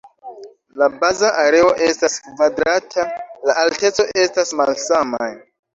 La 0.81 0.87
baza 1.03 1.29
areo 1.43 1.69
estas 1.89 2.17
kvadrata, 2.31 3.07
la 3.51 3.61
alteco 3.67 4.11
estas 4.27 4.59
malsamaj. 4.63 5.35